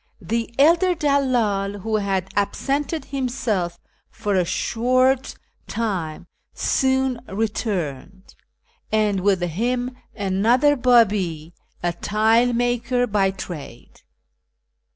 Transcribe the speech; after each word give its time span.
The 0.19 0.51
elder 0.57 0.95
dallcd, 0.95 1.73
M'ho 1.75 1.95
had 1.97 2.27
absented 2.35 3.05
himself 3.05 3.77
for 4.09 4.33
a 4.33 4.43
short 4.43 5.25
ISFAHAN 5.25 5.37
:ii 5.37 5.65
time, 5.67 6.27
soon 6.55 7.21
returned, 7.29 8.33
and 8.91 9.19
with 9.19 9.41
him 9.43 9.95
another 10.15 10.75
Babi, 10.75 11.53
a 11.83 11.93
tile 11.93 12.51
maker 12.51 13.05
by 13.05 13.29
trade. 13.29 14.01